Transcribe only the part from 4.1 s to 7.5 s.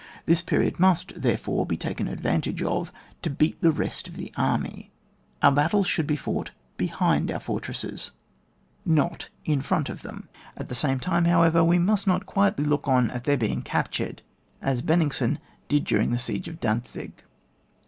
the army. Our battles should be fought behind our